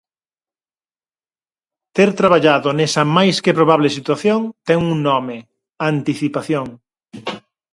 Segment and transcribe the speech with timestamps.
[1.95, 5.37] Ter traballado nesa máis que probable situación ten un nome:
[5.93, 6.67] anticipación.